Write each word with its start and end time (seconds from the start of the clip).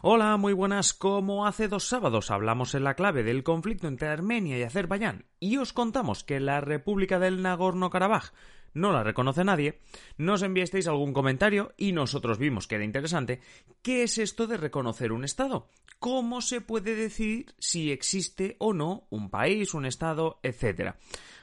Hola, 0.00 0.36
muy 0.36 0.52
buenas. 0.52 0.94
Como 0.94 1.44
hace 1.46 1.66
dos 1.66 1.88
sábados 1.88 2.30
hablamos 2.30 2.74
en 2.76 2.84
la 2.84 2.94
clave 2.94 3.24
del 3.24 3.42
conflicto 3.42 3.88
entre 3.88 4.08
Armenia 4.08 4.56
y 4.56 4.62
Azerbaiyán 4.62 5.24
y 5.40 5.56
os 5.56 5.72
contamos 5.72 6.22
que 6.22 6.38
la 6.38 6.60
República 6.60 7.18
del 7.18 7.42
Nagorno-Karabaj 7.42 8.32
no 8.74 8.92
la 8.92 9.02
reconoce 9.02 9.42
nadie, 9.42 9.80
nos 10.16 10.42
enviasteis 10.42 10.86
algún 10.86 11.12
comentario 11.12 11.72
y 11.76 11.90
nosotros 11.90 12.38
vimos 12.38 12.68
que 12.68 12.76
era 12.76 12.84
interesante. 12.84 13.40
¿Qué 13.82 14.04
es 14.04 14.18
esto 14.18 14.46
de 14.46 14.56
reconocer 14.56 15.10
un 15.10 15.24
Estado? 15.24 15.68
¿Cómo 15.98 16.42
se 16.42 16.60
puede 16.60 16.94
decir 16.94 17.54
si 17.58 17.90
existe 17.90 18.54
o 18.60 18.72
no 18.72 19.08
un 19.10 19.30
país, 19.30 19.74
un 19.74 19.84
Estado, 19.84 20.38
etcétera? 20.44 20.96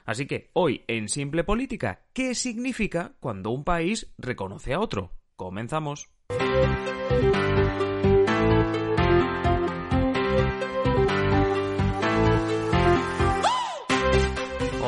Así 0.06 0.28
que 0.28 0.52
hoy 0.54 0.86
en 0.88 1.10
Simple 1.10 1.44
Política, 1.44 2.06
¿qué 2.14 2.34
significa 2.36 3.16
cuando 3.20 3.50
un 3.50 3.66
país 3.66 4.14
reconoce 4.18 4.74
a 4.74 4.80
otro? 4.80 5.12
Comenzamos. 5.36 6.10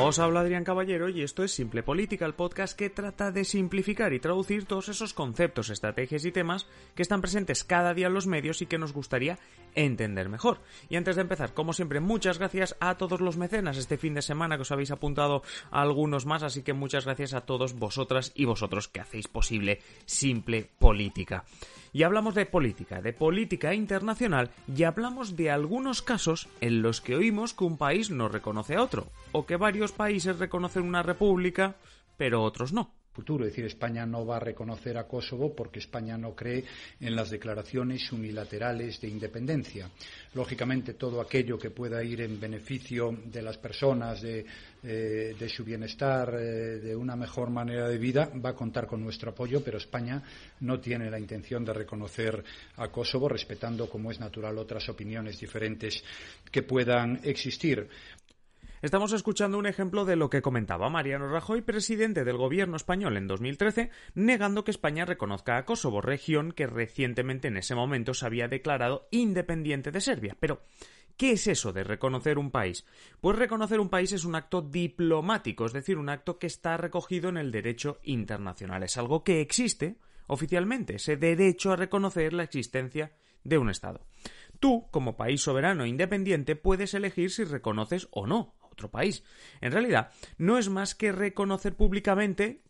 Os 0.08 0.18
habla 0.18 0.40
Adrián 0.40 0.64
Caballero 0.64 1.10
y 1.10 1.20
esto 1.20 1.44
es 1.44 1.52
Simple 1.52 1.82
Política, 1.82 2.24
el 2.24 2.32
podcast 2.32 2.74
que 2.74 2.88
trata 2.88 3.30
de 3.30 3.44
simplificar 3.44 4.14
y 4.14 4.20
traducir 4.20 4.64
todos 4.64 4.88
esos 4.88 5.12
conceptos, 5.12 5.68
estrategias 5.68 6.24
y 6.24 6.32
temas 6.32 6.66
que 6.94 7.02
están 7.02 7.20
presentes 7.20 7.62
cada 7.62 7.92
día 7.92 8.06
en 8.06 8.14
los 8.14 8.26
medios 8.26 8.62
y 8.62 8.66
que 8.66 8.78
nos 8.78 8.94
gustaría 8.94 9.38
entender 9.74 10.30
mejor. 10.30 10.62
Y 10.88 10.96
antes 10.96 11.16
de 11.16 11.20
empezar, 11.20 11.52
como 11.52 11.74
siempre, 11.74 12.00
muchas 12.00 12.38
gracias 12.38 12.74
a 12.80 12.96
todos 12.96 13.20
los 13.20 13.36
mecenas 13.36 13.76
este 13.76 13.98
fin 13.98 14.14
de 14.14 14.22
semana 14.22 14.56
que 14.56 14.62
os 14.62 14.72
habéis 14.72 14.92
apuntado 14.92 15.42
a 15.70 15.82
algunos 15.82 16.24
más, 16.24 16.42
así 16.42 16.62
que 16.62 16.72
muchas 16.72 17.04
gracias 17.04 17.34
a 17.34 17.42
todos 17.42 17.74
vosotras 17.74 18.32
y 18.34 18.46
vosotros 18.46 18.88
que 18.88 19.00
hacéis 19.00 19.28
posible 19.28 19.82
Simple 20.06 20.70
Política. 20.78 21.44
Y 21.92 22.02
hablamos 22.02 22.34
de 22.34 22.46
política, 22.46 23.00
de 23.00 23.12
política 23.12 23.74
internacional, 23.74 24.50
y 24.74 24.82
hablamos 24.84 25.36
de 25.36 25.50
algunos 25.50 26.02
casos 26.02 26.48
en 26.60 26.82
los 26.82 27.00
que 27.00 27.16
oímos 27.16 27.54
que 27.54 27.64
un 27.64 27.78
país 27.78 28.10
no 28.10 28.28
reconoce 28.28 28.76
a 28.76 28.82
otro, 28.82 29.06
o 29.32 29.46
que 29.46 29.56
varios 29.56 29.92
países 29.92 30.38
reconocen 30.38 30.84
una 30.84 31.02
república, 31.02 31.76
pero 32.16 32.42
otros 32.42 32.72
no 32.72 32.97
Es 33.18 33.50
decir, 33.50 33.64
España 33.64 34.06
no 34.06 34.24
va 34.24 34.36
a 34.36 34.40
reconocer 34.40 34.96
a 34.96 35.06
Kosovo 35.06 35.54
porque 35.54 35.80
España 35.80 36.16
no 36.16 36.34
cree 36.34 36.64
en 37.00 37.16
las 37.16 37.30
declaraciones 37.30 38.12
unilaterales 38.12 39.00
de 39.00 39.08
independencia. 39.08 39.90
Lógicamente, 40.34 40.94
todo 40.94 41.20
aquello 41.20 41.58
que 41.58 41.70
pueda 41.70 42.02
ir 42.04 42.20
en 42.20 42.38
beneficio 42.38 43.16
de 43.24 43.42
las 43.42 43.58
personas, 43.58 44.22
de, 44.22 44.46
eh, 44.84 45.48
su 45.48 45.64
bienestar, 45.64 46.34
eh, 46.34 46.78
de 46.78 46.94
una 46.94 47.16
mejor 47.16 47.50
manera 47.50 47.88
de 47.88 47.98
vida, 47.98 48.30
va 48.44 48.50
a 48.50 48.54
contar 48.54 48.86
con 48.86 49.02
nuestro 49.02 49.30
apoyo, 49.30 49.62
pero 49.64 49.78
España 49.78 50.22
no 50.60 50.78
tiene 50.78 51.10
la 51.10 51.18
intención 51.18 51.64
de 51.64 51.72
reconocer 51.72 52.44
a 52.76 52.88
Kosovo, 52.88 53.28
respetando, 53.28 53.88
como 53.88 54.10
es 54.10 54.20
natural, 54.20 54.56
otras 54.58 54.88
opiniones 54.88 55.40
diferentes 55.40 56.04
que 56.50 56.62
puedan 56.62 57.20
existir. 57.24 57.88
Estamos 58.80 59.12
escuchando 59.12 59.58
un 59.58 59.66
ejemplo 59.66 60.04
de 60.04 60.14
lo 60.14 60.30
que 60.30 60.40
comentaba 60.40 60.88
Mariano 60.88 61.28
Rajoy, 61.28 61.62
presidente 61.62 62.22
del 62.22 62.36
gobierno 62.36 62.76
español 62.76 63.16
en 63.16 63.26
2013, 63.26 63.90
negando 64.14 64.62
que 64.62 64.70
España 64.70 65.04
reconozca 65.04 65.56
a 65.56 65.64
Kosovo, 65.64 66.00
región 66.00 66.52
que 66.52 66.68
recientemente 66.68 67.48
en 67.48 67.56
ese 67.56 67.74
momento 67.74 68.14
se 68.14 68.24
había 68.24 68.46
declarado 68.46 69.08
independiente 69.10 69.90
de 69.90 70.00
Serbia. 70.00 70.36
Pero, 70.38 70.62
¿Qué 71.16 71.32
es 71.32 71.48
eso 71.48 71.72
de 71.72 71.82
reconocer 71.82 72.38
un 72.38 72.52
país? 72.52 72.86
Pues 73.20 73.36
reconocer 73.36 73.80
un 73.80 73.88
país 73.88 74.12
es 74.12 74.24
un 74.24 74.36
acto 74.36 74.62
diplomático, 74.62 75.66
es 75.66 75.72
decir, 75.72 75.98
un 75.98 76.10
acto 76.10 76.38
que 76.38 76.46
está 76.46 76.76
recogido 76.76 77.28
en 77.28 77.38
el 77.38 77.50
derecho 77.50 77.98
internacional. 78.04 78.84
Es 78.84 78.96
algo 78.96 79.24
que 79.24 79.40
existe 79.40 79.96
oficialmente, 80.28 80.94
ese 80.94 81.16
derecho 81.16 81.72
a 81.72 81.76
reconocer 81.76 82.32
la 82.32 82.44
existencia 82.44 83.10
de 83.42 83.58
un 83.58 83.68
Estado. 83.68 84.06
Tú, 84.60 84.86
como 84.92 85.16
país 85.16 85.40
soberano 85.42 85.82
e 85.82 85.88
independiente, 85.88 86.54
puedes 86.54 86.94
elegir 86.94 87.32
si 87.32 87.42
reconoces 87.42 88.06
o 88.12 88.28
no 88.28 88.54
otro 88.78 88.90
país. 88.90 89.24
En 89.60 89.72
realidad, 89.72 90.12
no 90.38 90.56
es 90.56 90.68
más 90.68 90.94
que 90.94 91.12
reconocer 91.12 91.74
públicamente 91.74 92.62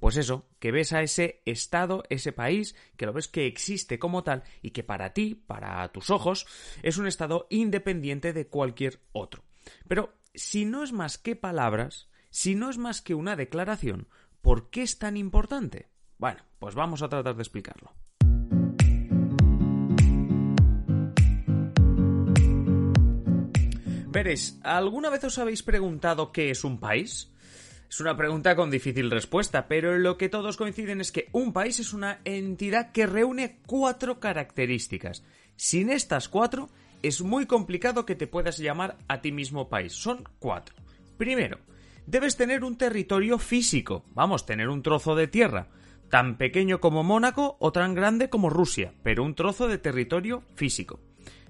pues 0.00 0.16
eso, 0.16 0.48
que 0.58 0.72
ves 0.72 0.92
a 0.92 1.02
ese 1.02 1.42
estado, 1.44 2.02
ese 2.10 2.32
país, 2.32 2.74
que 2.96 3.06
lo 3.06 3.12
ves 3.12 3.28
que 3.28 3.46
existe 3.46 4.00
como 4.00 4.24
tal 4.24 4.42
y 4.60 4.70
que 4.70 4.82
para 4.82 5.12
ti, 5.12 5.34
para 5.34 5.86
tus 5.92 6.10
ojos, 6.10 6.46
es 6.82 6.98
un 6.98 7.06
estado 7.06 7.46
independiente 7.50 8.32
de 8.32 8.48
cualquier 8.48 9.00
otro. 9.12 9.44
Pero 9.86 10.14
si 10.34 10.64
no 10.64 10.82
es 10.82 10.92
más 10.92 11.18
que 11.18 11.36
palabras, 11.36 12.08
si 12.30 12.54
no 12.54 12.68
es 12.68 12.78
más 12.78 13.00
que 13.00 13.14
una 13.14 13.36
declaración, 13.36 14.08
¿por 14.42 14.70
qué 14.70 14.82
es 14.82 14.98
tan 14.98 15.16
importante? 15.16 15.88
Bueno, 16.18 16.42
pues 16.58 16.74
vamos 16.74 17.02
a 17.02 17.08
tratar 17.08 17.36
de 17.36 17.42
explicarlo. 17.42 17.92
Veréis, 24.16 24.58
¿alguna 24.62 25.10
vez 25.10 25.24
os 25.24 25.36
habéis 25.36 25.62
preguntado 25.62 26.32
qué 26.32 26.48
es 26.48 26.64
un 26.64 26.80
país? 26.80 27.30
Es 27.86 28.00
una 28.00 28.16
pregunta 28.16 28.56
con 28.56 28.70
difícil 28.70 29.10
respuesta, 29.10 29.68
pero 29.68 29.98
lo 29.98 30.16
que 30.16 30.30
todos 30.30 30.56
coinciden 30.56 31.02
es 31.02 31.12
que 31.12 31.28
un 31.32 31.52
país 31.52 31.80
es 31.80 31.92
una 31.92 32.20
entidad 32.24 32.92
que 32.92 33.04
reúne 33.04 33.58
cuatro 33.66 34.18
características. 34.18 35.22
Sin 35.56 35.90
estas 35.90 36.30
cuatro, 36.30 36.70
es 37.02 37.20
muy 37.20 37.44
complicado 37.44 38.06
que 38.06 38.14
te 38.14 38.26
puedas 38.26 38.56
llamar 38.56 38.96
a 39.06 39.20
ti 39.20 39.32
mismo 39.32 39.68
país. 39.68 39.92
Son 39.92 40.26
cuatro. 40.38 40.74
Primero, 41.18 41.58
debes 42.06 42.38
tener 42.38 42.64
un 42.64 42.78
territorio 42.78 43.38
físico, 43.38 44.06
vamos, 44.14 44.46
tener 44.46 44.70
un 44.70 44.82
trozo 44.82 45.14
de 45.14 45.28
tierra, 45.28 45.68
tan 46.08 46.38
pequeño 46.38 46.80
como 46.80 47.02
Mónaco 47.02 47.58
o 47.60 47.70
tan 47.70 47.94
grande 47.94 48.30
como 48.30 48.48
Rusia, 48.48 48.94
pero 49.02 49.24
un 49.24 49.34
trozo 49.34 49.68
de 49.68 49.76
territorio 49.76 50.42
físico. 50.54 51.00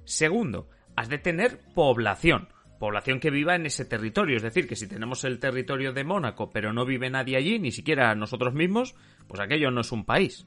Segundo, 0.05 0.69
has 0.97 1.09
de 1.09 1.19
tener 1.19 1.61
población 1.73 2.49
población 2.79 3.21
que 3.21 3.31
viva 3.31 3.55
en 3.55 3.67
ese 3.67 3.85
territorio. 3.85 4.37
Es 4.37 4.43
decir, 4.43 4.67
que 4.69 4.77
si 4.77 4.87
tenemos 4.87 5.25
el 5.25 5.39
territorio 5.39 5.93
de 5.93 6.05
Mónaco, 6.05 6.51
pero 6.51 6.73
no 6.73 6.85
vive 6.85 7.11
nadie 7.11 7.37
allí, 7.37 7.59
ni 7.59 7.73
siquiera 7.73 8.15
nosotros 8.15 8.55
mismos, 8.55 8.95
pues 9.29 9.41
aquello 9.41 9.71
no 9.71 9.81
es 9.81 9.93
un 9.93 10.05
país. 10.05 10.47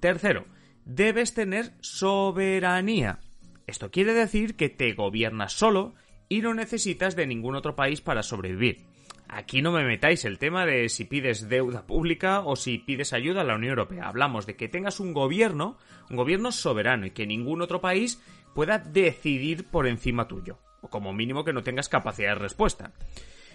Tercero, 0.00 0.46
debes 0.84 1.34
tener 1.34 1.72
soberanía. 1.80 3.20
Esto 3.66 3.90
quiere 3.90 4.12
decir 4.12 4.56
que 4.56 4.68
te 4.68 4.92
gobiernas 4.92 5.52
solo 5.52 5.94
y 6.28 6.40
no 6.40 6.54
necesitas 6.54 7.16
de 7.16 7.26
ningún 7.26 7.54
otro 7.54 7.74
país 7.74 8.00
para 8.00 8.22
sobrevivir. 8.22 8.86
Aquí 9.28 9.62
no 9.62 9.72
me 9.72 9.84
metáis 9.84 10.24
el 10.24 10.38
tema 10.38 10.66
de 10.66 10.88
si 10.88 11.04
pides 11.06 11.48
deuda 11.48 11.86
pública 11.86 12.40
o 12.40 12.56
si 12.56 12.78
pides 12.78 13.12
ayuda 13.12 13.40
a 13.40 13.44
la 13.44 13.56
Unión 13.56 13.70
Europea. 13.70 14.06
Hablamos 14.06 14.46
de 14.46 14.54
que 14.54 14.68
tengas 14.68 15.00
un 15.00 15.12
gobierno, 15.12 15.78
un 16.10 16.16
gobierno 16.16 16.52
soberano 16.52 17.06
y 17.06 17.10
que 17.10 17.26
ningún 17.26 17.62
otro 17.62 17.80
país 17.80 18.22
pueda 18.54 18.78
decidir 18.78 19.66
por 19.66 19.86
encima 19.86 20.28
tuyo 20.28 20.58
o 20.80 20.88
como 20.88 21.12
mínimo 21.12 21.44
que 21.44 21.52
no 21.52 21.62
tengas 21.62 21.88
capacidad 21.88 22.30
de 22.30 22.42
respuesta. 22.42 22.92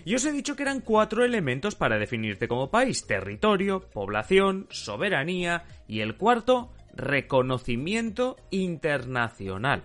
Y 0.06 0.16
os 0.16 0.26
he 0.26 0.32
dicho 0.32 0.56
que 0.56 0.64
eran 0.64 0.82
cuatro 0.82 1.24
elementos 1.24 1.76
para 1.76 2.00
definirte 2.00 2.48
como 2.48 2.72
país, 2.72 3.06
territorio, 3.06 3.82
población, 3.82 4.68
soberanía 4.70 5.66
y 5.88 6.00
el 6.00 6.16
cuarto, 6.16 6.74
reconocimiento 6.94 8.38
internacional. 8.50 9.84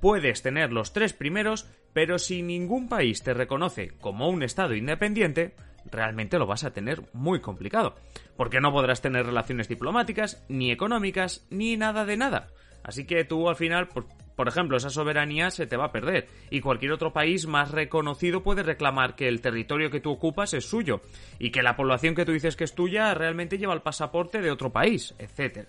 Puedes 0.00 0.42
tener 0.42 0.72
los 0.72 0.92
tres 0.92 1.12
primeros, 1.12 1.68
pero 1.92 2.18
si 2.18 2.42
ningún 2.42 2.88
país 2.88 3.22
te 3.22 3.34
reconoce 3.34 3.96
como 4.00 4.28
un 4.28 4.42
Estado 4.42 4.74
independiente, 4.74 5.54
realmente 5.90 6.38
lo 6.38 6.46
vas 6.46 6.64
a 6.64 6.72
tener 6.72 7.02
muy 7.12 7.40
complicado, 7.40 7.96
porque 8.36 8.60
no 8.60 8.72
podrás 8.72 9.00
tener 9.00 9.26
relaciones 9.26 9.68
diplomáticas, 9.68 10.44
ni 10.48 10.70
económicas, 10.70 11.46
ni 11.50 11.76
nada 11.76 12.04
de 12.04 12.16
nada. 12.16 12.48
Así 12.84 13.06
que 13.06 13.24
tú 13.24 13.48
al 13.48 13.56
final, 13.56 13.88
pues, 13.88 14.06
por 14.38 14.46
ejemplo, 14.46 14.76
esa 14.76 14.88
soberanía 14.88 15.50
se 15.50 15.66
te 15.66 15.76
va 15.76 15.86
a 15.86 15.90
perder 15.90 16.28
y 16.48 16.60
cualquier 16.60 16.92
otro 16.92 17.12
país 17.12 17.48
más 17.48 17.72
reconocido 17.72 18.44
puede 18.44 18.62
reclamar 18.62 19.16
que 19.16 19.26
el 19.26 19.40
territorio 19.40 19.90
que 19.90 19.98
tú 19.98 20.12
ocupas 20.12 20.54
es 20.54 20.64
suyo 20.64 21.00
y 21.40 21.50
que 21.50 21.64
la 21.64 21.74
población 21.74 22.14
que 22.14 22.24
tú 22.24 22.30
dices 22.30 22.54
que 22.54 22.62
es 22.62 22.72
tuya 22.72 23.12
realmente 23.14 23.58
lleva 23.58 23.74
el 23.74 23.82
pasaporte 23.82 24.40
de 24.40 24.52
otro 24.52 24.70
país, 24.70 25.12
etc. 25.18 25.66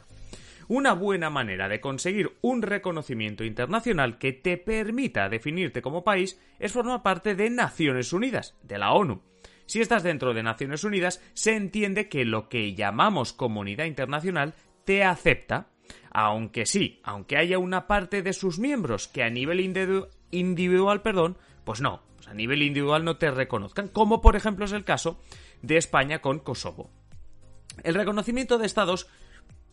Una 0.67 0.93
buena 0.93 1.31
manera 1.31 1.67
de 1.67 1.81
conseguir 1.81 2.37
un 2.41 2.61
reconocimiento 2.61 3.43
internacional 3.43 4.19
que 4.19 4.33
te 4.33 4.57
permita 4.57 5.29
definirte 5.29 5.81
como 5.81 6.03
país 6.03 6.39
es 6.59 6.71
formar 6.71 7.01
parte 7.01 7.33
de 7.33 7.49
Naciones 7.49 8.13
Unidas, 8.13 8.55
de 8.61 8.77
la 8.77 8.91
ONU. 8.91 9.23
Si 9.65 9.81
estás 9.81 10.03
dentro 10.03 10.35
de 10.35 10.43
Naciones 10.43 10.83
Unidas, 10.83 11.23
se 11.33 11.55
entiende 11.55 12.07
que 12.07 12.23
lo 12.23 12.49
que 12.49 12.75
llamamos 12.75 13.33
comunidad 13.33 13.85
internacional 13.85 14.53
te 14.85 15.03
acepta 15.03 15.69
aunque 16.11 16.65
sí, 16.65 16.99
aunque 17.03 17.37
haya 17.37 17.59
una 17.59 17.87
parte 17.87 18.21
de 18.21 18.33
sus 18.33 18.59
miembros 18.59 19.07
que 19.07 19.23
a 19.23 19.29
nivel 19.29 19.59
individual, 20.31 21.01
perdón, 21.01 21.37
pues 21.63 21.81
no, 21.81 22.01
a 22.27 22.33
nivel 22.33 22.61
individual 22.61 23.03
no 23.03 23.17
te 23.17 23.31
reconozcan, 23.31 23.87
como 23.87 24.21
por 24.21 24.35
ejemplo 24.35 24.65
es 24.65 24.71
el 24.71 24.83
caso 24.83 25.19
de 25.61 25.77
España 25.77 26.19
con 26.19 26.39
Kosovo. 26.39 26.89
El 27.83 27.95
reconocimiento 27.95 28.57
de 28.57 28.65
estados 28.65 29.07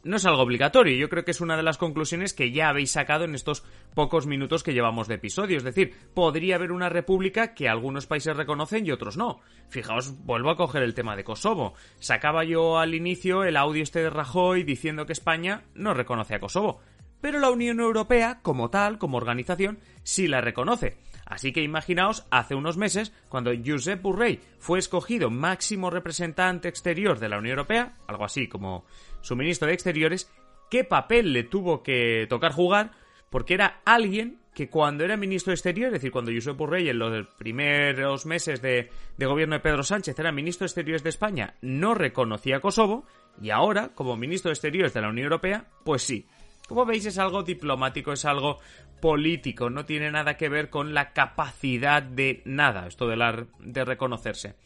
no 0.06 0.16
es 0.16 0.24
algo 0.24 0.42
obligatorio. 0.42 0.96
Yo 0.96 1.08
creo 1.08 1.24
que 1.24 1.32
es 1.32 1.40
una 1.40 1.56
de 1.56 1.62
las 1.62 1.78
conclusiones 1.78 2.32
que 2.32 2.52
ya 2.52 2.68
habéis 2.68 2.92
sacado 2.92 3.24
en 3.24 3.34
estos 3.34 3.64
pocos 3.94 4.26
minutos 4.26 4.62
que 4.62 4.72
llevamos 4.72 5.08
de 5.08 5.16
episodio. 5.16 5.56
Es 5.56 5.64
decir, 5.64 5.94
podría 6.14 6.56
haber 6.56 6.72
una 6.72 6.88
república 6.88 7.54
que 7.54 7.68
algunos 7.68 8.06
países 8.06 8.36
reconocen 8.36 8.86
y 8.86 8.92
otros 8.92 9.16
no. 9.16 9.40
Fijaos, 9.68 10.16
vuelvo 10.24 10.50
a 10.50 10.56
coger 10.56 10.82
el 10.82 10.94
tema 10.94 11.16
de 11.16 11.24
Kosovo. 11.24 11.74
Sacaba 11.98 12.44
yo 12.44 12.78
al 12.78 12.94
inicio 12.94 13.44
el 13.44 13.56
audio 13.56 13.82
este 13.82 14.00
de 14.00 14.10
Rajoy 14.10 14.62
diciendo 14.62 15.06
que 15.06 15.12
España 15.12 15.64
no 15.74 15.92
reconoce 15.92 16.34
a 16.34 16.40
Kosovo. 16.40 16.80
pero 17.20 17.40
la 17.40 17.50
Unión 17.50 17.80
Europea, 17.80 18.38
como 18.42 18.70
tal, 18.70 18.98
como 18.98 19.16
organización, 19.16 19.80
sí 20.04 20.28
la 20.28 20.40
reconoce. 20.40 20.96
Así 21.26 21.52
que 21.52 21.62
imaginaos 21.62 22.24
hace 22.30 22.54
unos 22.54 22.76
meses, 22.76 23.12
cuando 23.28 23.50
Josep 23.64 24.00
Borrell 24.00 24.40
fue 24.58 24.78
escogido 24.78 25.28
máximo 25.28 25.90
representante 25.90 26.68
exterior 26.68 27.18
de 27.18 27.28
la 27.28 27.38
Unión 27.38 27.58
Europea, 27.58 27.94
algo 28.06 28.24
así 28.24 28.46
como 28.46 28.84
su 29.22 29.34
ministro 29.34 29.66
de 29.66 29.74
Exteriores, 29.74 30.32
qué 30.70 30.84
papel 30.84 31.32
le 31.32 31.42
tuvo 31.42 31.82
que 31.82 32.26
tocar 32.28 32.52
jugar, 32.52 32.92
porque 33.28 33.54
era 33.54 33.80
alguien 33.84 34.38
que 34.54 34.70
cuando 34.70 35.04
era 35.04 35.16
ministro 35.16 35.50
de 35.50 35.56
Exterior, 35.56 35.88
es 35.88 35.94
decir, 35.94 36.12
cuando 36.12 36.32
Josep 36.32 36.56
Borrell 36.56 36.88
en 36.88 36.98
los 36.98 37.26
primeros 37.36 38.24
meses 38.24 38.62
de, 38.62 38.88
de, 39.16 39.26
gobierno 39.26 39.56
de 39.56 39.60
Pedro 39.60 39.82
Sánchez 39.82 40.16
era 40.18 40.30
ministro 40.30 40.64
de 40.64 40.68
Exteriores 40.68 41.02
de 41.02 41.10
España, 41.10 41.56
no 41.60 41.92
reconocía 41.92 42.58
a 42.58 42.60
Kosovo, 42.60 43.04
y 43.42 43.50
ahora, 43.50 43.90
como 43.94 44.16
ministro 44.16 44.48
de 44.48 44.54
Exteriores 44.54 44.94
de 44.94 45.02
la 45.02 45.08
Unión 45.08 45.24
Europea, 45.24 45.66
pues 45.84 46.02
sí. 46.02 46.26
Como 46.66 46.84
veis, 46.84 47.06
es 47.06 47.18
algo 47.18 47.42
diplomático, 47.42 48.12
es 48.12 48.24
algo 48.24 48.58
político, 49.00 49.70
no 49.70 49.84
tiene 49.84 50.10
nada 50.10 50.36
que 50.36 50.48
ver 50.48 50.70
con 50.70 50.94
la 50.94 51.12
capacidad 51.12 52.02
de 52.02 52.42
nada, 52.44 52.86
esto 52.86 53.06
de, 53.06 53.16
la, 53.16 53.46
de 53.60 53.84
reconocerse. 53.84 54.56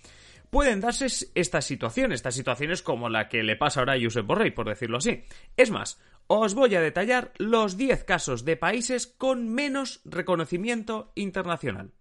Pueden 0.50 0.80
darse 0.80 1.06
estas 1.34 1.64
situaciones, 1.64 2.16
estas 2.16 2.34
situaciones 2.34 2.82
como 2.82 3.08
la 3.08 3.28
que 3.28 3.42
le 3.42 3.56
pasa 3.56 3.80
ahora 3.80 3.94
a 3.94 4.00
Josep 4.00 4.26
Borrell, 4.26 4.54
por 4.54 4.68
decirlo 4.68 4.98
así. 4.98 5.22
Es 5.56 5.70
más, 5.70 6.00
os 6.26 6.54
voy 6.54 6.74
a 6.74 6.80
detallar 6.80 7.32
los 7.38 7.76
10 7.76 8.04
casos 8.04 8.44
de 8.44 8.56
países 8.56 9.06
con 9.06 9.48
menos 9.48 10.00
reconocimiento 10.04 11.12
internacional. 11.14 11.92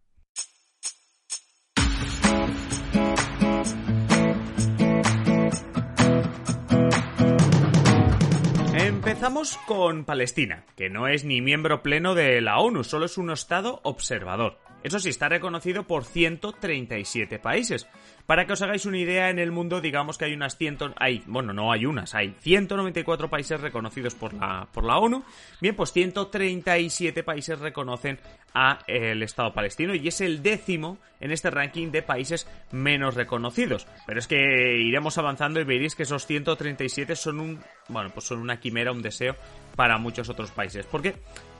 Empezamos 9.19 9.57
con 9.67 10.05
Palestina, 10.05 10.63
que 10.77 10.89
no 10.89 11.09
es 11.09 11.25
ni 11.25 11.41
miembro 11.41 11.83
pleno 11.83 12.15
de 12.15 12.39
la 12.39 12.57
ONU, 12.59 12.85
solo 12.85 13.05
es 13.05 13.17
un 13.17 13.31
estado 13.31 13.81
observador. 13.83 14.57
Eso 14.83 14.99
sí, 14.99 15.09
está 15.09 15.27
reconocido 15.27 15.83
por 15.83 16.05
137 16.05 17.39
países. 17.39 17.87
Para 18.25 18.45
que 18.45 18.53
os 18.53 18.61
hagáis 18.61 18.85
una 18.85 18.97
idea, 18.97 19.29
en 19.29 19.39
el 19.39 19.51
mundo 19.51 19.81
digamos 19.81 20.17
que 20.17 20.25
hay 20.25 20.33
unas 20.33 20.57
100... 20.57 20.93
Hay, 20.97 21.21
bueno, 21.25 21.51
no 21.51 21.71
hay 21.71 21.85
unas, 21.85 22.15
hay 22.15 22.35
194 22.39 23.29
países 23.29 23.59
reconocidos 23.59 24.15
por 24.15 24.33
la, 24.33 24.67
por 24.71 24.85
la 24.85 24.97
ONU. 24.97 25.23
Bien, 25.59 25.75
pues 25.75 25.91
137 25.91 27.23
países 27.23 27.59
reconocen 27.59 28.19
a 28.53 28.79
el 28.87 29.21
Estado 29.21 29.53
palestino 29.53 29.93
y 29.95 30.07
es 30.07 30.21
el 30.21 30.41
décimo 30.41 30.97
en 31.19 31.31
este 31.31 31.49
ranking 31.49 31.91
de 31.91 32.01
países 32.01 32.47
menos 32.71 33.15
reconocidos. 33.15 33.85
Pero 34.05 34.19
es 34.19 34.27
que 34.27 34.77
iremos 34.79 35.17
avanzando 35.17 35.59
y 35.59 35.65
veréis 35.65 35.95
que 35.95 36.03
esos 36.03 36.25
137 36.25 37.15
son 37.15 37.39
un... 37.39 37.59
Bueno, 37.89 38.11
pues 38.13 38.27
son 38.27 38.39
una 38.39 38.59
quimera, 38.59 38.91
un 38.91 39.01
deseo 39.01 39.35
para 39.75 39.97
muchos 39.97 40.29
otros 40.29 40.51
países. 40.51 40.85
Porque 40.85 41.15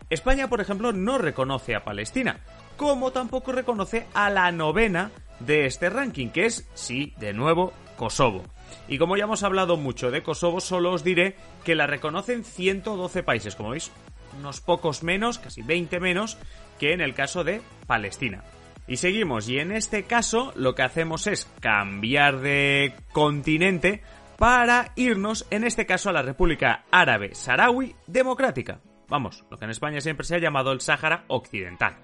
España, 0.10 0.48
por 0.48 0.62
ejemplo, 0.62 0.94
no 0.94 1.18
reconoce 1.18 1.76
a 1.76 1.84
Palestina 1.84 2.40
como 2.80 3.12
tampoco 3.12 3.52
reconoce 3.52 4.08
a 4.14 4.30
la 4.30 4.54
novena 4.54 5.12
de 5.42 5.66
este 5.66 5.90
ranking, 5.90 6.30
que 6.30 6.46
es, 6.46 6.66
sí, 6.76 7.14
de 7.20 7.34
nuevo, 7.34 7.74
Kosovo. 7.98 8.46
Y 8.88 8.98
como 8.98 9.18
ya 9.18 9.26
hemos 9.26 9.44
hablado 9.44 9.76
mucho 9.76 10.12
de 10.12 10.24
Kosovo, 10.24 10.62
solo 10.62 10.94
os 10.94 11.04
diré 11.04 11.36
que 11.66 11.76
la 11.76 11.88
reconocen 11.88 12.46
112 12.46 13.22
países, 13.22 13.58
como 13.58 13.72
veis, 13.72 13.92
unos 14.40 14.62
pocos 14.62 15.04
menos, 15.04 15.40
casi 15.40 15.62
20 15.62 16.00
menos, 16.00 16.38
que 16.80 16.94
en 16.94 17.02
el 17.02 17.14
caso 17.14 17.44
de 17.44 17.62
Palestina. 17.86 18.46
Y 18.88 18.96
seguimos, 18.96 19.50
y 19.50 19.60
en 19.60 19.74
este 19.74 20.04
caso 20.04 20.54
lo 20.56 20.74
que 20.74 20.84
hacemos 20.84 21.28
es 21.28 21.52
cambiar 21.60 22.40
de 22.40 22.94
continente 23.12 24.04
para 24.38 24.94
irnos, 24.96 25.46
en 25.52 25.66
este 25.66 25.86
caso, 25.86 26.12
a 26.12 26.14
la 26.14 26.22
República 26.22 26.86
Árabe 26.92 27.36
Saharaui 27.36 27.94
Democrática. 28.08 28.80
Vamos, 29.10 29.44
lo 29.52 29.58
que 29.58 29.66
en 29.66 29.72
España 29.72 30.00
siempre 30.00 30.26
se 30.26 30.36
ha 30.36 30.40
llamado 30.40 30.72
el 30.72 30.80
Sáhara 30.80 31.26
Occidental 31.28 31.98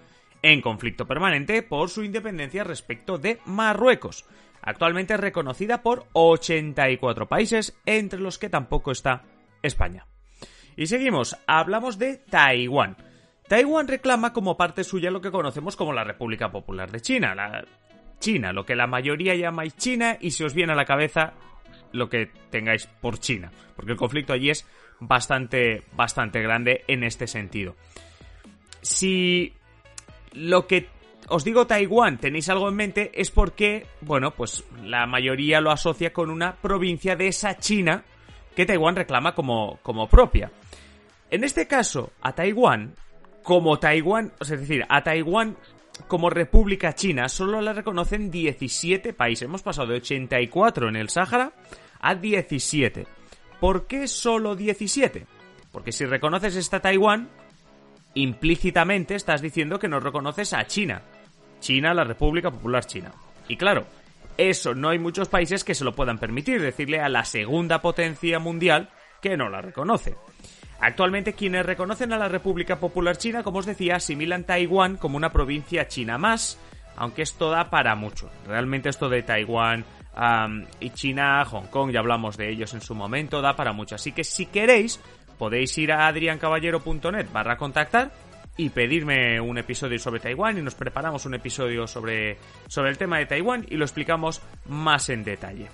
en 0.45 0.62
conflicto 0.62 1.07
permanente 1.07 1.63
por 1.63 1.89
su 1.89 2.03
independencia 2.03 2.63
respecto 2.63 3.18
de 3.18 3.39
Marruecos, 3.45 4.25
actualmente 4.62 5.18
reconocida 5.18 5.81
por 5.81 6.06
84 6.13 7.27
países, 7.27 7.75
entre 7.88 8.19
los 8.19 8.38
que 8.38 8.47
tampoco 8.47 8.92
está 8.92 9.24
España. 9.63 10.06
Y 10.77 10.86
seguimos, 10.86 11.36
hablamos 11.47 11.97
de 11.97 12.18
Taiwán. 12.18 12.95
Taiwán 13.47 13.88
reclama 13.88 14.33
como 14.33 14.56
parte 14.56 14.83
suya 14.83 15.09
lo 15.09 15.19
que 15.19 15.31
conocemos 15.31 15.75
como 15.75 15.94
la 15.94 16.03
República 16.03 16.51
Popular 16.51 16.91
de 16.91 17.01
China, 17.01 17.33
la 17.33 17.65
China, 18.19 18.53
lo 18.53 18.68
que 18.68 18.75
la 18.75 18.86
mayoría 18.86 19.33
llamáis 19.33 19.75
China 19.77 20.15
y 20.21 20.30
si 20.30 20.44
os 20.44 20.53
viene 20.53 20.74
a 20.74 20.75
la 20.75 20.86
cabeza 20.86 21.33
lo 21.91 22.07
que 22.07 22.30
tengáis 22.51 22.86
por 22.86 23.18
China, 23.18 23.51
porque 23.75 23.94
el 23.94 23.98
conflicto 23.98 24.33
allí 24.33 24.51
es 24.51 24.68
bastante 25.00 25.81
bastante 25.94 26.39
grande 26.44 26.83
en 26.88 27.03
este 27.03 27.25
sentido. 27.25 27.75
Si 28.81 29.53
lo 30.36 30.68
que 30.68 30.88
os 31.28 31.44
digo 31.44 31.66
Taiwán, 31.66 32.18
tenéis 32.20 32.50
algo 32.50 32.70
en 32.70 32.76
mente, 32.76 33.12
es 33.14 33.32
porque, 33.32 33.88
bueno, 34.02 34.32
pues 34.32 34.64
la 34.84 35.08
mayoría 35.08 35.60
lo 35.60 35.72
asocia 35.72 36.14
con 36.14 36.30
una 36.30 36.56
provincia 36.56 37.16
de 37.16 37.28
esa 37.28 37.58
China 37.58 38.04
que 38.56 38.66
Taiwán 38.66 38.96
reclama 38.96 39.34
como, 39.34 39.80
como 39.82 40.08
propia. 40.08 40.52
En 41.32 41.44
este 41.44 41.68
caso, 41.68 42.12
a 42.22 42.34
Taiwán, 42.34 42.94
como 43.44 43.80
Taiwán, 43.80 44.34
es 44.40 44.50
decir, 44.50 44.86
a 44.88 45.04
Taiwán 45.04 45.58
como 46.08 46.30
República 46.30 46.94
China, 46.94 47.28
solo 47.30 47.62
la 47.62 47.74
reconocen 47.74 48.30
17 48.30 49.14
países. 49.14 49.44
Hemos 49.44 49.64
pasado 49.64 49.88
de 49.88 49.98
84 49.98 50.90
en 50.90 50.96
el 50.96 51.10
Sáhara 51.10 51.54
a 52.00 52.16
17. 52.16 53.08
¿Por 53.60 53.88
qué 53.88 54.08
solo 54.08 54.56
17? 54.56 55.26
Porque 55.72 55.92
si 55.92 56.06
reconoces 56.06 56.56
esta 56.56 56.80
Taiwán, 56.80 57.30
implícitamente 58.15 59.15
estás 59.15 59.41
diciendo 59.41 59.77
que 59.77 59.88
no 59.88 60.00
reconoces 60.00 60.53
a 60.53 60.65
China. 60.65 61.01
China, 61.59 61.94
la 61.94 62.03
República 62.03 62.50
Popular 62.51 62.85
China. 62.85 63.12
Y 63.47 63.57
claro, 63.57 63.85
eso 64.38 64.73
no 64.73 64.89
hay 64.89 65.00
muchos 65.00 65.29
países 65.29 65.63
que 65.63 65.75
se 65.75 65.85
lo 65.85 65.95
puedan 65.95 66.17
permitir, 66.17 66.62
decirle 66.62 67.00
a 67.00 67.09
la 67.09 67.25
segunda 67.25 67.81
potencia 67.81 68.39
mundial 68.39 68.89
que 69.21 69.38
no 69.38 69.50
la 69.50 69.62
reconoce. 69.62 70.15
Actualmente 70.79 71.33
quienes 71.33 71.65
reconocen 71.65 72.12
a 72.12 72.17
la 72.17 72.27
República 72.27 72.79
Popular 72.79 73.17
China, 73.17 73.44
como 73.44 73.59
os 73.59 73.65
decía, 73.65 73.95
asimilan 73.95 74.44
Taiwán 74.44 74.97
como 74.97 75.17
una 75.17 75.31
provincia 75.31 75.88
china 75.88 76.17
más, 76.17 76.59
aunque 76.97 77.21
esto 77.21 77.50
da 77.50 77.69
para 77.69 77.95
mucho. 77.95 78.29
Realmente 78.45 78.89
esto 78.89 79.09
de 79.09 79.23
Taiwán 79.23 79.85
y 80.79 80.89
China, 80.91 81.44
Hong 81.45 81.67
Kong, 81.67 81.91
ya 81.91 82.00
hablamos 82.00 82.38
de 82.38 82.50
ellos 82.50 82.73
en 82.73 82.81
su 82.81 82.94
momento, 82.94 83.41
da 83.41 83.56
para 83.56 83.73
mucho. 83.73 83.95
Así 83.95 84.12
que 84.12 84.23
si 84.23 84.45
queréis, 84.45 85.00
podéis 85.38 85.78
ir 85.78 85.92
a 85.92 86.08
adriancaballero.net 86.08 87.28
barra 87.32 87.58
contactar 87.58 88.12
y 88.58 88.70
pedirme 88.70 89.39
un 89.42 89.58
episodio 89.58 90.00
sobre 90.00 90.20
Taiwán 90.20 90.58
y 90.58 90.62
nos 90.62 90.75
preparamos 90.75 91.25
un 91.25 91.34
episodio 91.34 91.88
sobre, 91.88 92.38
sobre 92.68 92.89
el 92.89 92.98
tema 92.98 93.18
de 93.18 93.25
Taiwán 93.25 93.65
y 93.70 93.75
lo 93.75 93.86
explicamos 93.86 94.42
más 94.68 95.10
en 95.10 95.24
detalle. 95.24 95.68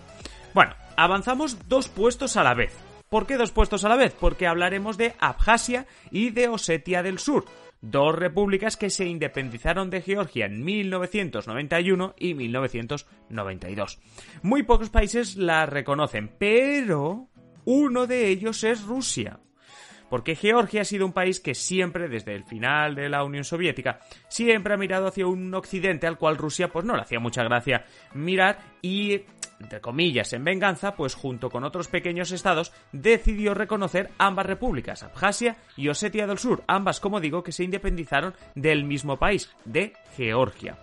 Bueno, 0.53 0.73
avanzamos 0.97 1.69
dos 1.69 1.87
puestos 1.89 2.37
a 2.37 2.43
la 2.43 2.53
vez. 2.53 2.73
¿Por 3.09 3.27
qué 3.27 3.37
dos 3.37 3.51
puestos 3.51 3.83
a 3.83 3.89
la 3.89 3.97
vez? 3.97 4.15
Porque 4.17 4.47
hablaremos 4.47 4.97
de 4.97 5.13
Abjasia 5.19 5.85
y 6.11 6.29
de 6.29 6.47
Osetia 6.47 7.03
del 7.03 7.19
Sur, 7.19 7.45
dos 7.81 8.15
repúblicas 8.15 8.77
que 8.77 8.89
se 8.89 9.05
independizaron 9.05 9.89
de 9.89 10.01
Georgia 10.01 10.45
en 10.45 10.63
1991 10.63 12.15
y 12.17 12.33
1992. 12.33 13.99
Muy 14.43 14.63
pocos 14.63 14.89
países 14.89 15.35
la 15.35 15.65
reconocen, 15.65 16.31
pero 16.37 17.27
uno 17.65 18.07
de 18.07 18.29
ellos 18.29 18.63
es 18.63 18.83
Rusia 18.83 19.39
porque 20.11 20.35
Georgia 20.35 20.81
ha 20.81 20.85
sido 20.85 21.05
un 21.05 21.13
país 21.13 21.39
que 21.39 21.55
siempre, 21.55 22.09
desde 22.09 22.35
el 22.35 22.43
final 22.43 22.95
de 22.95 23.07
la 23.07 23.23
Unión 23.23 23.45
Soviética, 23.45 24.01
siempre 24.27 24.73
ha 24.73 24.77
mirado 24.77 25.07
hacia 25.07 25.25
un 25.25 25.53
occidente 25.53 26.05
al 26.05 26.17
cual 26.17 26.35
Rusia 26.35 26.67
pues 26.67 26.83
no 26.83 26.97
le 26.97 27.03
hacía 27.03 27.21
mucha 27.21 27.45
gracia 27.45 27.85
mirar 28.13 28.59
y 28.81 29.21
entre 29.61 29.79
comillas, 29.79 30.33
en 30.33 30.43
venganza, 30.43 30.95
pues 30.95 31.15
junto 31.15 31.49
con 31.49 31.63
otros 31.63 31.87
pequeños 31.87 32.31
estados, 32.33 32.73
decidió 32.91 33.53
reconocer 33.53 34.09
ambas 34.17 34.47
repúblicas, 34.47 35.03
Abjasia 35.03 35.55
y 35.77 35.87
Osetia 35.87 36.27
del 36.27 36.39
Sur, 36.39 36.63
ambas, 36.67 36.99
como 36.99 37.21
digo, 37.21 37.41
que 37.41 37.53
se 37.53 37.63
independizaron 37.63 38.33
del 38.53 38.83
mismo 38.83 39.17
país, 39.17 39.49
de 39.63 39.93
Georgia. 40.17 40.77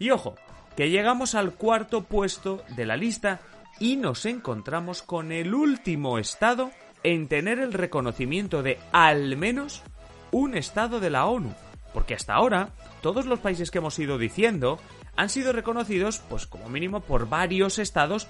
Y 0.00 0.10
ojo, 0.10 0.34
que 0.76 0.90
llegamos 0.90 1.36
al 1.36 1.52
cuarto 1.54 2.02
puesto 2.02 2.64
de 2.74 2.84
la 2.84 2.96
lista 2.96 3.40
y 3.78 3.96
nos 3.96 4.26
encontramos 4.26 5.02
con 5.02 5.30
el 5.30 5.54
último 5.54 6.18
estado 6.18 6.72
en 7.02 7.28
tener 7.28 7.58
el 7.58 7.72
reconocimiento 7.72 8.62
de 8.62 8.78
al 8.92 9.36
menos 9.36 9.82
un 10.30 10.56
Estado 10.56 11.00
de 11.00 11.10
la 11.10 11.26
ONU. 11.26 11.54
Porque 11.92 12.14
hasta 12.14 12.34
ahora, 12.34 12.70
todos 13.00 13.26
los 13.26 13.40
países 13.40 13.70
que 13.70 13.78
hemos 13.78 13.98
ido 13.98 14.18
diciendo 14.18 14.78
han 15.16 15.30
sido 15.30 15.52
reconocidos, 15.52 16.22
pues 16.28 16.46
como 16.46 16.68
mínimo, 16.68 17.00
por 17.00 17.28
varios 17.28 17.78
estados 17.78 18.28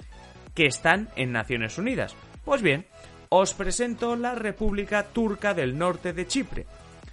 que 0.54 0.66
están 0.66 1.08
en 1.16 1.32
Naciones 1.32 1.78
Unidas. 1.78 2.14
Pues 2.44 2.62
bien, 2.62 2.86
os 3.28 3.54
presento 3.54 4.14
la 4.16 4.34
República 4.34 5.04
Turca 5.04 5.52
del 5.52 5.76
Norte 5.76 6.12
de 6.12 6.26
Chipre. 6.26 6.66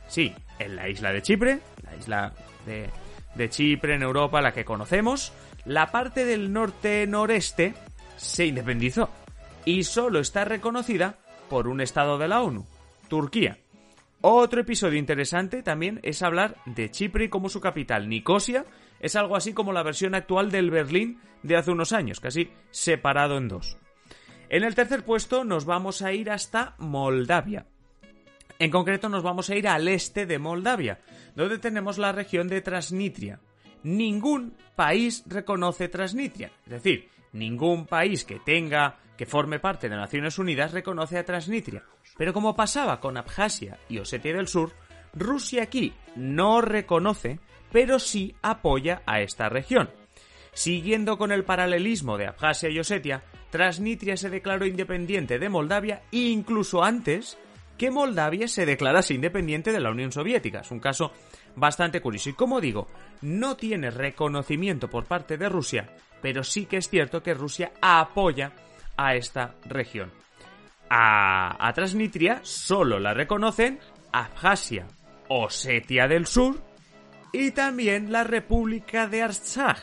Sí, 0.07 0.33
en 0.60 0.75
la 0.75 0.89
isla 0.89 1.12
de 1.12 1.22
Chipre, 1.22 1.60
la 1.83 1.95
isla 1.95 2.33
de, 2.65 2.89
de 3.36 3.50
Chipre 3.50 3.95
en 3.95 4.03
Europa, 4.03 4.41
la 4.41 4.53
que 4.53 4.63
conocemos, 4.63 5.33
la 5.65 5.91
parte 5.91 6.25
del 6.25 6.53
norte-noreste 6.53 7.74
se 8.17 8.45
independizó 8.45 9.10
y 9.65 9.83
solo 9.83 10.19
está 10.19 10.45
reconocida 10.45 11.15
por 11.53 11.67
un 11.67 11.81
estado 11.81 12.17
de 12.17 12.27
la 12.27 12.41
ONU, 12.41 12.65
Turquía. 13.07 13.60
Otro 14.22 14.62
episodio 14.62 14.98
interesante 14.98 15.62
también 15.62 16.00
es 16.01 16.24
hablar 16.24 16.57
de 16.65 16.89
Chipre 16.89 17.29
como 17.29 17.48
su 17.48 17.62
capital. 17.62 18.10
Nicosia 18.10 18.65
es 19.00 19.15
algo 19.15 19.36
así 19.36 19.53
como 19.53 19.72
la 19.72 19.83
versión 19.83 20.15
actual 20.15 20.50
del 20.50 20.72
Berlín 20.72 21.19
de 21.43 21.55
hace 21.55 21.69
unos 21.69 21.93
años, 21.93 22.19
casi 22.19 22.50
separado 22.72 23.38
en 23.38 23.50
dos. 23.50 23.77
En 24.50 24.63
el 24.63 24.74
tercer 24.74 25.05
puesto 25.05 25.43
nos 25.43 25.65
vamos 25.65 26.01
a 26.01 26.12
ir 26.12 26.31
hasta 26.31 26.74
Moldavia. 26.79 27.67
En 28.57 28.72
concreto 28.72 29.07
nos 29.07 29.22
vamos 29.22 29.51
a 29.51 29.55
ir 29.55 29.67
al 29.67 29.88
este 29.88 30.25
de 30.25 30.39
Moldavia, 30.39 31.01
donde 31.36 31.60
tenemos 31.60 32.00
la 32.00 32.13
región 32.13 32.48
de 32.48 32.62
Transnistria. 32.62 33.41
Ningún 33.83 34.57
país 34.75 35.24
reconoce 35.27 35.88
Transnistria, 35.88 36.51
es 36.65 36.72
decir, 36.72 37.10
ningún 37.31 37.86
país 37.86 38.25
que 38.25 38.39
tenga 38.39 39.02
que 39.17 39.25
forme 39.25 39.60
parte 39.60 39.89
de 39.89 39.96
Naciones 39.96 40.39
Unidas 40.39 40.72
reconoce 40.72 41.17
a 41.17 41.25
Transnistria. 41.25 41.84
Pero 42.17 42.34
como 42.34 42.55
pasaba 42.55 43.00
con 43.00 43.17
Abjasia 43.17 43.77
y 43.89 44.00
Osetia 44.00 44.34
del 44.34 44.48
Sur, 44.48 44.74
Rusia 45.13 45.63
aquí 45.63 45.93
no 46.15 46.62
reconoce, 46.62 47.39
pero 47.72 48.00
sí 48.00 48.36
apoya 48.41 49.01
a 49.05 49.22
esta 49.22 49.50
región. 49.50 49.89
Siguiendo 50.53 51.17
con 51.17 51.32
el 51.32 51.43
paralelismo 51.43 52.17
de 52.17 52.27
Abjasia 52.27 52.70
y 52.70 52.79
Osetia, 52.79 53.24
Transnistria 53.50 54.17
se 54.17 54.29
declaró 54.29 54.65
independiente 54.65 55.39
de 55.39 55.50
Moldavia 55.50 56.01
incluso 56.12 56.84
antes 56.84 57.38
que 57.77 57.91
Moldavia 57.91 58.48
se 58.48 58.65
declarase 58.65 59.13
independiente 59.13 59.72
de 59.72 59.79
la 59.79 59.91
Unión 59.91 60.12
Soviética. 60.12 60.62
Es 60.62 60.72
un 60.72 60.79
caso 60.79 61.12
bastante 61.55 62.01
curioso. 62.01 62.29
Y 62.29 62.34
como 62.34 62.62
digo, 62.62 62.88
no 63.22 63.58
tiene 63.58 63.89
reconocimiento 63.89 64.89
por 64.89 65.05
parte 65.05 65.38
de 65.38 65.50
Rusia, 65.50 65.89
pero 66.22 66.43
sí 66.43 66.65
que 66.65 66.77
es 66.77 66.89
cierto 66.89 67.24
que 67.24 67.34
Rusia 67.34 67.72
apoya 67.82 68.51
a 68.97 69.15
esta 69.15 69.55
región. 69.65 70.12
A, 70.89 71.71
Transnistria 71.73 72.39
solo 72.43 73.00
la 73.00 73.13
reconocen 73.13 73.79
Abjasia, 74.12 74.85
Osetia 75.27 76.07
del 76.07 76.27
Sur 76.27 76.62
y 77.31 77.51
también 77.51 78.12
la 78.12 78.23
República 78.23 79.07
de 79.07 79.23
Artsaj. 79.23 79.79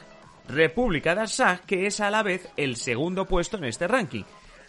República 0.49 1.15
de 1.15 1.23
Artsaj 1.23 1.61
que 1.67 1.87
es 1.87 2.01
a 2.01 2.11
la 2.11 2.23
vez 2.23 2.49
el 2.57 2.77
segundo 2.77 3.27
puesto 3.27 3.57
en 3.57 3.65
este 3.65 3.89
ranking. 3.89 4.25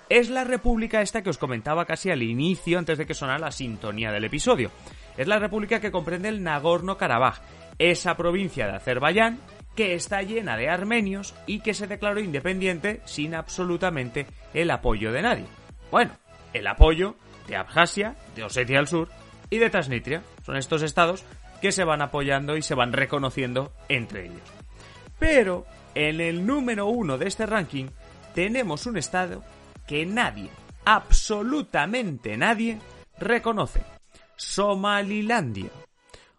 Es 0.09 0.29
la 0.29 0.43
república 0.43 1.01
esta 1.01 1.21
que 1.21 1.29
os 1.29 1.37
comentaba 1.37 1.85
casi 1.85 2.09
al 2.09 2.23
inicio 2.23 2.79
antes 2.79 2.97
de 2.97 3.05
que 3.05 3.13
sonara 3.13 3.39
la 3.39 3.51
sintonía 3.51 4.11
del 4.11 4.25
episodio. 4.25 4.71
Es 5.15 5.27
la 5.27 5.39
república 5.39 5.79
que 5.79 5.91
comprende 5.91 6.29
el 6.29 6.43
Nagorno-Karabaj, 6.43 7.39
esa 7.77 8.15
provincia 8.17 8.67
de 8.67 8.75
Azerbaiyán 8.75 9.39
que 9.75 9.93
está 9.93 10.21
llena 10.21 10.57
de 10.57 10.69
armenios 10.69 11.33
y 11.45 11.59
que 11.59 11.73
se 11.73 11.87
declaró 11.87 12.19
independiente 12.19 13.01
sin 13.05 13.35
absolutamente 13.35 14.27
el 14.53 14.71
apoyo 14.71 15.11
de 15.11 15.21
nadie. 15.21 15.45
Bueno, 15.91 16.11
el 16.53 16.67
apoyo 16.67 17.15
de 17.47 17.55
Abjasia, 17.55 18.15
de 18.35 18.43
Osetia 18.43 18.77
del 18.77 18.87
Sur 18.87 19.09
y 19.49 19.57
de 19.57 19.69
Transnistria. 19.69 20.23
Son 20.45 20.57
estos 20.57 20.81
estados 20.81 21.23
que 21.61 21.71
se 21.71 21.83
van 21.83 22.01
apoyando 22.01 22.57
y 22.57 22.61
se 22.61 22.75
van 22.75 22.93
reconociendo 22.93 23.71
entre 23.87 24.25
ellos. 24.25 24.41
Pero 25.19 25.65
en 25.93 26.19
el 26.19 26.45
número 26.45 26.87
uno 26.87 27.17
de 27.17 27.27
este 27.27 27.45
ranking 27.45 27.87
tenemos 28.33 28.85
un 28.85 28.97
estado 28.97 29.43
que 29.87 30.05
nadie, 30.05 30.49
absolutamente 30.85 32.37
nadie, 32.37 32.79
reconoce. 33.19 33.83
Somalilandia. 34.35 35.69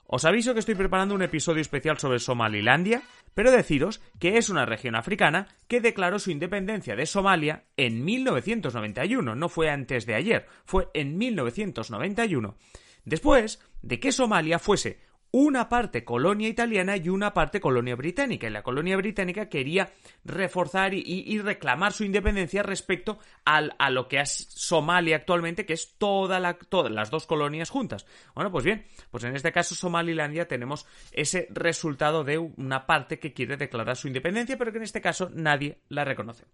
Os 0.07 0.25
aviso 0.25 0.53
que 0.53 0.61
estoy 0.61 0.75
preparando 0.75 1.15
un 1.15 1.23
episodio 1.23 1.63
especial 1.63 1.99
sobre 1.99 2.19
Somalilandia, 2.19 3.03
pero 3.35 3.51
deciros 3.51 4.01
que 4.19 4.37
es 4.39 4.49
una 4.49 4.67
región 4.67 4.95
africana 4.95 5.49
que 5.69 5.81
declaró 5.81 6.19
su 6.19 6.31
independencia 6.31 6.97
de 6.97 7.07
Somalia 7.07 7.65
en 7.77 8.05
1991, 8.05 9.35
no 9.35 9.49
fue 9.49 9.71
antes 9.71 10.07
de 10.07 10.15
ayer, 10.15 10.47
fue 10.65 10.89
en 10.95 11.17
1991, 11.17 12.57
después 13.05 13.61
de 13.83 14.01
que 14.01 14.13
Somalia 14.13 14.59
fuese 14.59 15.01
una 15.33 15.69
parte 15.69 16.05
colonia 16.05 16.49
italiana 16.49 16.97
y 16.97 17.09
una 17.09 17.33
parte 17.33 17.61
colonia 17.61 17.97
británica. 17.97 18.47
Y 18.47 18.51
la 18.51 18.63
colonia 18.63 18.97
británica 18.97 19.49
quería 19.49 19.91
reforzar 20.25 20.93
y, 20.95 21.39
reclamar 21.39 21.93
su 21.93 22.05
independencia 22.05 22.63
respecto 22.63 23.19
a 23.45 23.91
lo 23.91 24.09
que 24.09 24.21
es 24.21 24.47
Somalia 24.51 25.17
actualmente, 25.17 25.67
que 25.67 25.73
es 25.73 25.97
toda 25.99 26.39
la, 26.39 26.55
todas 26.55 26.93
las 26.93 27.11
dos 27.11 27.27
colonias 27.27 27.71
juntas. 27.71 28.07
Bueno, 28.35 28.53
pues 28.53 28.65
bien, 28.65 28.85
pues 29.11 29.25
en 29.25 29.35
este 29.35 29.53
caso 29.53 29.75
Somalilandia 29.75 30.47
tenemos 30.47 30.87
ese 31.13 31.49
resultado 31.51 32.25
de 32.25 32.39
una 32.39 32.87
parte 32.87 33.19
que 33.19 33.33
quiere 33.33 33.57
declarar 33.57 33.97
su 33.97 34.09
independencia, 34.09 34.59
pero 34.59 34.71
que 34.71 34.79
en 34.79 34.85
este 34.85 35.01
caso 35.01 35.31
nadie 35.33 35.79
la 35.89 36.05
reconoce. 36.05 36.45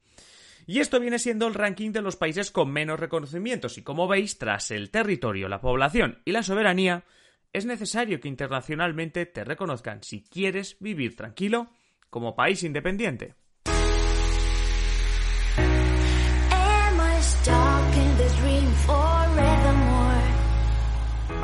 Y 0.66 0.80
esto 0.80 1.00
viene 1.00 1.18
siendo 1.18 1.48
el 1.48 1.54
ranking 1.54 1.92
de 1.92 2.02
los 2.02 2.16
países 2.16 2.50
con 2.50 2.70
menos 2.70 3.00
reconocimientos. 3.00 3.78
Y 3.78 3.82
como 3.82 4.06
veis, 4.06 4.36
tras 4.36 4.70
el 4.70 4.90
territorio, 4.90 5.48
la 5.48 5.62
población 5.62 6.20
y 6.26 6.32
la 6.32 6.42
soberanía, 6.42 7.04
es 7.52 7.66
necesario 7.66 8.20
que 8.20 8.28
internacionalmente 8.28 9.26
te 9.26 9.44
reconozcan 9.44 10.02
si 10.02 10.22
quieres 10.22 10.76
vivir 10.80 11.16
tranquilo 11.16 11.70
como 12.10 12.34
país 12.34 12.62
independiente. 12.62 13.34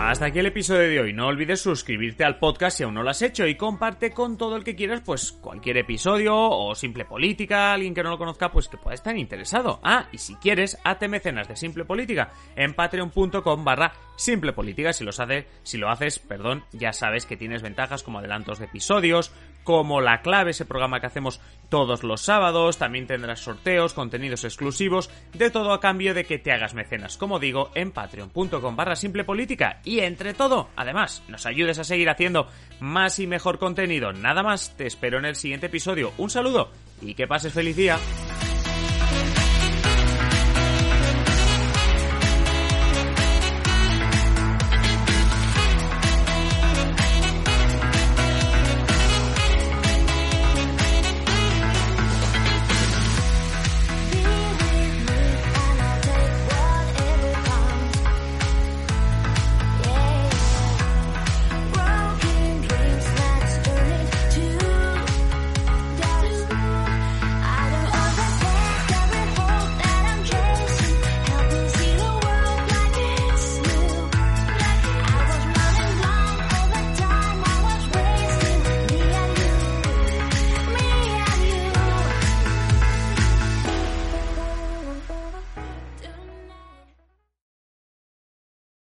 Hasta 0.06 0.26
aquí 0.26 0.38
el 0.38 0.46
episodio 0.46 0.87
de 0.87 1.00
hoy. 1.00 1.12
No 1.14 1.28
olvides 1.28 1.62
suscribirte 1.62 2.25
al 2.25 2.38
podcast 2.38 2.76
si 2.76 2.82
aún 2.82 2.92
no 2.92 3.02
lo 3.02 3.08
has 3.08 3.23
hecho 3.23 3.46
y 3.46 3.54
comparte 3.54 4.11
con 4.11 4.37
todo 4.37 4.54
el 4.54 4.62
que 4.62 4.76
quieras, 4.76 5.00
pues 5.00 5.32
cualquier 5.32 5.78
episodio 5.78 6.37
o 6.37 6.75
simple 6.75 7.06
política, 7.06 7.73
alguien 7.73 7.94
que 7.94 8.02
no 8.02 8.11
lo 8.11 8.18
conozca, 8.18 8.52
pues 8.52 8.68
que 8.68 8.76
pueda 8.76 8.94
estar 8.94 9.16
interesado. 9.16 9.80
Ah, 9.82 10.06
y 10.12 10.18
si 10.18 10.34
quieres, 10.34 10.76
hazte 10.84 11.08
mecenas 11.08 11.49
de 11.49 11.56
simple 11.56 11.87
política 11.87 12.32
en 12.54 12.75
patreon.com 12.75 13.64
barra 13.64 13.94
simple 14.14 14.52
política. 14.52 14.92
Si, 14.92 15.06
si 15.62 15.78
lo 15.78 15.88
haces, 15.88 16.18
perdón, 16.18 16.64
ya 16.73 16.92
sabes 16.92 17.25
que 17.25 17.38
tienes 17.38 17.62
ventajas 17.62 18.02
como 18.02 18.18
adelantos 18.18 18.58
de 18.58 18.66
episodios, 18.66 19.32
como 19.64 20.00
La 20.00 20.23
Clave, 20.23 20.52
ese 20.52 20.66
programa 20.66 21.00
que 21.00 21.06
hacemos 21.06 21.40
todos 21.68 22.04
los 22.04 22.21
sábados, 22.21 22.78
también 22.78 23.06
tendrás 23.06 23.40
sorteos, 23.40 23.94
contenidos 23.94 24.44
exclusivos, 24.44 25.11
de 25.33 25.50
todo 25.50 25.73
a 25.73 25.80
cambio 25.80 26.14
de 26.14 26.25
que 26.25 26.38
te 26.38 26.52
hagas 26.52 26.75
mecenas, 26.75 27.16
como 27.16 27.38
digo, 27.38 27.71
en 27.75 27.90
patreon.com 27.90 28.76
barra 28.76 28.94
simple 28.94 29.25
política 29.25 29.80
y 29.85 30.00
entre 30.00 30.35
todo, 30.35 30.68
además, 30.76 31.23
nos 31.28 31.47
ayudes 31.47 31.78
a 31.78 31.85
seguir 31.85 32.11
haciendo 32.11 32.49
más 32.80 33.18
y 33.18 33.26
mejor 33.26 33.59
contenido. 33.59 34.12
Nada 34.12 34.42
más, 34.42 34.76
te 34.76 34.87
espero 34.87 35.18
en 35.18 35.25
el 35.25 35.37
siguiente 35.37 35.66
episodio. 35.66 36.12
Un 36.18 36.30
saludo 36.30 36.71
y 37.00 37.14
que 37.14 37.26
pases 37.26 37.52
feliz 37.52 37.76
día. 37.76 37.99